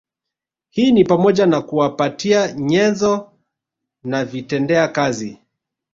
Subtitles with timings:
[0.69, 3.31] Hii ni pamoja na kuwapatia nyenzo
[4.03, 5.37] na vitendea kazi